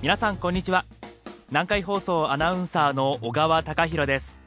[0.00, 0.84] 皆さんこんにちは。
[1.48, 4.44] 南海放送アナウンサーの小川貴博です。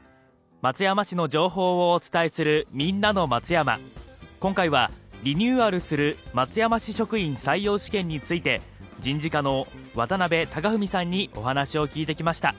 [0.62, 3.78] 松山市の情報をお伝えするみんなの松山。
[4.40, 4.90] 今回は
[5.22, 8.62] リニューアルする松山市職員採用試験について
[9.00, 12.54] 人事課の渡辺貴文さんにお話を聞いてきました。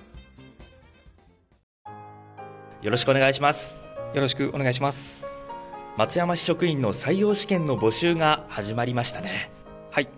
[2.83, 3.79] よろしくお願いします。
[4.13, 5.25] よろしくお願いします。
[5.97, 9.49] 松山市職員の採用試験の募集が始まりましたね。
[9.89, 10.09] はい。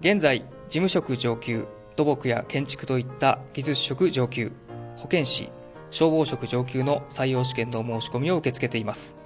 [0.00, 1.66] 現在事務職上級
[2.00, 4.52] 土木や建築といった技術職上級
[4.96, 5.50] 保健師
[5.90, 9.18] 消防職上級の採用試験の申し込みを受け付けています。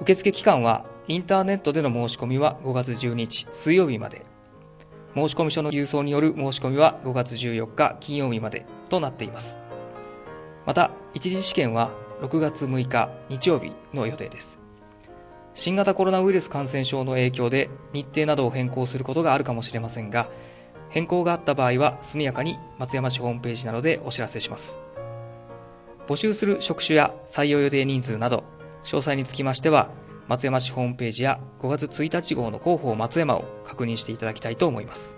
[0.00, 4.22] 受付期間はインターネットでの申し込みは5月12日水曜日まで。
[5.14, 9.60] 申し込み書の郵送による申し込みは5月14日金曜日までとなっています。
[10.66, 14.58] また一次試験は6月6日日曜日の予定です。
[15.54, 20.28] 新型コロナウイルス感染症の影響で日程などを変更することがあるかもしれませんが
[20.88, 24.78] 変更があった場合は速やかに松山市ホームページなどでお知らせします。
[26.06, 28.44] 募集する職種や採用予定人数など
[28.84, 29.90] 詳細につきましては
[30.28, 35.16] 松山市ホームページや5月1日号の広報松山を確認していただきたいと思います。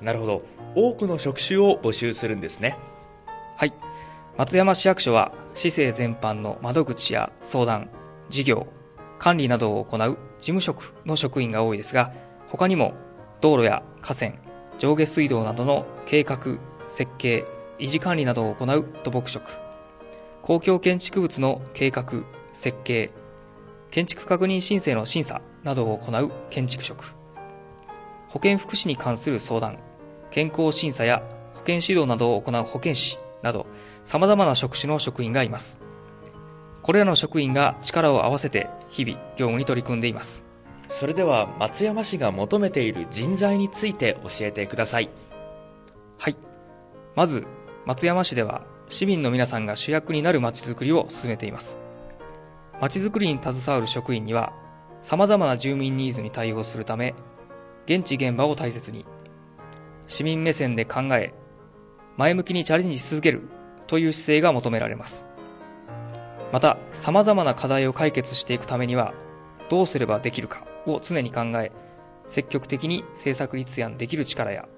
[0.00, 0.42] なるほど。
[0.74, 2.76] 多くの職種を募集するんですね。
[3.56, 3.72] はい。
[4.36, 7.90] 松山市役所は市政全般の窓口や相談
[8.28, 8.66] 事業
[9.18, 12.12] 管理などを行う事務職の職員が多いですが
[12.48, 12.94] 他にも
[13.40, 14.32] 道路や河川
[14.80, 16.56] 上下水道などの計画
[16.88, 17.44] 設計
[17.78, 19.60] 維持管理などを行う土木職。
[20.40, 23.10] 公共建築物の計画設計
[23.90, 27.14] 建築確認申請の審査などを行う建築職。
[28.30, 29.78] 保健福祉に関する相談
[30.30, 31.22] 健康審査や
[31.56, 33.66] 保健指導などを行う保健師など
[34.04, 35.78] 様々な職種の職員がいます。
[36.82, 40.49] これらの職員が力を合わせて日々業務に取り組んでいます。
[40.90, 45.08] それでは松山市が求めている人材について教えてください。
[46.18, 46.36] はい。
[47.14, 47.46] まず
[47.86, 51.78] 松山市では市民の皆さんが主役になるまちづくりを進めています。
[52.80, 54.52] まちづくりに携わる職員には
[55.00, 57.14] 様々な住民ニーズに対応するため
[57.86, 59.06] 現地現場を大切に
[60.06, 61.32] 市民目線で考え
[62.16, 63.42] 前向きにチャレンジし続ける
[63.86, 65.24] という姿勢が求められます。
[66.52, 69.14] また様々な課題を解決していくためには
[69.68, 70.69] どうすればできるか。
[70.86, 71.72] を常に考え
[72.28, 74.68] 積極的に政策立案できる力や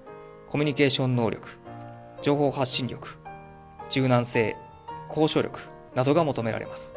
[0.49, 1.59] コミュニケーション能力
[2.21, 3.17] 情報発信力
[3.89, 4.55] 柔軟性
[5.09, 5.59] 交渉力
[5.95, 6.95] などが求められます。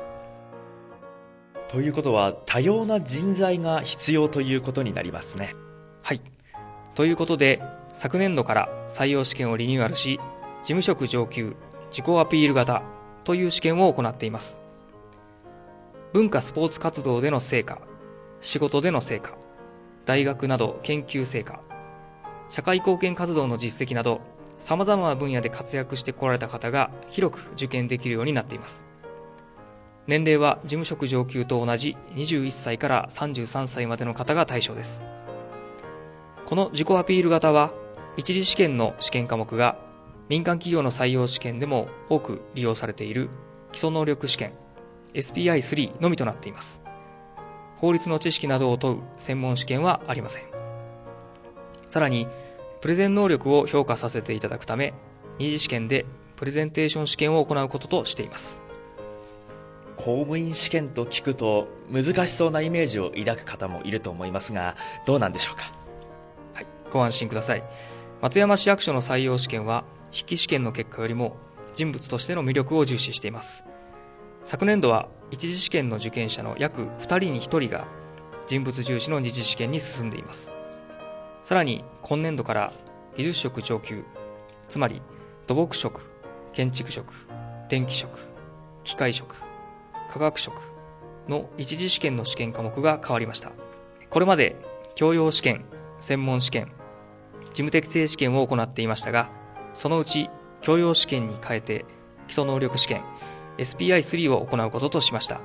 [1.69, 5.55] ということは多様な人材が必要ということになりますね。
[6.03, 6.21] はい。
[6.95, 7.61] ということで
[7.93, 10.21] 昨年度から採用試験をリニューアルし
[10.62, 11.56] 事務職上級
[11.91, 12.83] 自己アピール型
[13.25, 14.62] という試験を行っています。
[16.12, 17.78] 文化スポーツ活動での成果
[18.41, 19.36] 仕事での成果
[20.04, 21.60] 大学など研究成果
[22.48, 24.20] 社会貢献活動の実績など
[24.58, 28.86] 様々な分野で活躍してこられた方が広く受験できるようになっています。
[30.06, 35.03] 年齢は事務職上級と同じ21歳から33歳までの方が対象です。
[36.47, 37.72] この自己アピール型は
[38.16, 39.76] 一次試験の試験科目が
[40.28, 43.30] 民間企業の採用試験でも多く利用されている
[43.72, 44.53] 基礎能力試験
[45.14, 46.85] SPI3 のみとなっています。
[47.76, 50.44] 法律の知識などを問う専門試験はありません。
[51.87, 52.26] さらに
[52.81, 54.94] プレゼン能力を評価させていただくため
[55.38, 56.04] 二次試験で
[56.36, 58.62] プレゼンテーション試験を行うこととしています。
[59.97, 64.76] 公務員試験と聞くと難しそうなイメージを抱く方もいると思いますが
[65.06, 65.72] どうなんでしょうか？
[66.54, 67.65] はいご安心ください。
[68.20, 71.36] 松山市役所の採用試験は筆記試験の結果よりも
[71.75, 73.65] 人物としての魅力を重視しています。
[74.44, 77.87] 昨年度は一次試験の受験者の約2人に1人が
[78.47, 80.53] 人物重視の二次試験に進んでいます。
[81.42, 82.72] さらに今年度から
[83.16, 84.04] 技術職上級
[84.69, 85.00] つまり
[85.47, 86.12] 土木職
[86.53, 87.28] 建築職
[87.69, 88.19] 電気職
[88.84, 89.42] 機械職
[90.10, 90.60] 科学職
[91.28, 93.53] の一次試験の試験科目が変わりました。
[94.10, 94.56] これまで
[94.95, 95.65] 教養試験
[96.01, 96.72] 専門試験
[97.47, 99.30] 事務適正試験を行っていましたが
[99.74, 100.30] そのうち
[100.60, 101.84] 教養試験に変えて
[102.27, 103.03] 基礎能力試験
[103.58, 105.41] SPI3 を行うこととしました。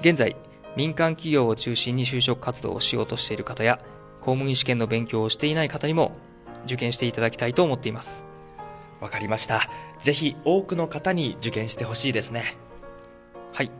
[0.00, 0.36] 現在
[0.76, 3.80] 民間企業を中心に就職活動をしようとしている方や
[4.20, 6.12] 公務員試験の勉強をしていない方にも
[6.64, 8.24] 受験していただきたいと思っています。
[9.00, 9.68] わかりました。
[9.98, 12.56] ぜひ多くの方に受験してほしいですね。
[13.52, 13.70] はい。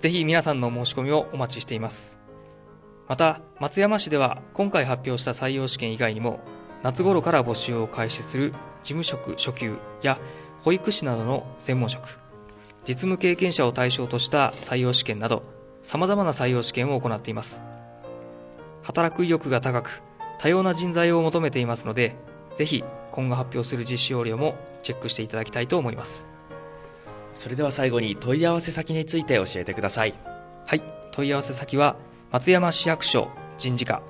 [0.00, 2.20] ぜひ皆さんの申し込みをお待ちしています。
[3.08, 6.40] また松山市では今回発表した採用試験以外にも
[6.82, 10.18] 夏頃から募集を開始する事務職初級や
[10.60, 12.21] 保育士などの専門職
[12.86, 15.42] 実務経験者を対象とした採用試験など
[15.82, 17.62] 様々な採用試験を行っています。
[18.82, 20.02] 働く意欲が高く
[20.38, 22.16] 多様な人材を求めていますので
[22.56, 22.82] ぜひ
[23.12, 26.26] 今後発表する実施要領もチェックしていただきたいと思います。
[27.34, 30.14] それでは最後に問い合わせ先について教えてください。
[30.66, 30.82] はい。
[31.12, 31.94] 問い合わせ先は
[32.30, 34.02] 松山市役所人事課、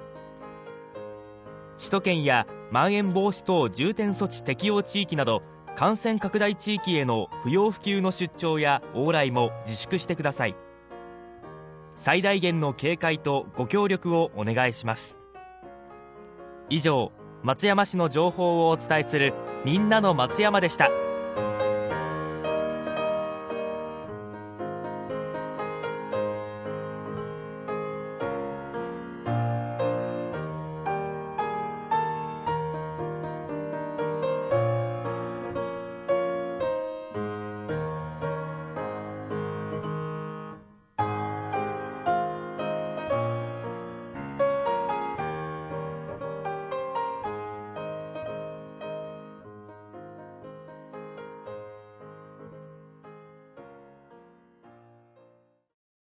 [1.79, 5.43] 首都圏やまん延防止等重点措置適用地域など
[5.77, 10.56] 感染拡大地域への不要不急の出張や往来も自粛してください。
[11.95, 15.19] 最大限の警戒とご協力をお願いします。
[16.69, 17.12] 以上
[17.43, 19.33] 松山市の情報をお伝えする
[19.65, 20.91] みんなの松山でした。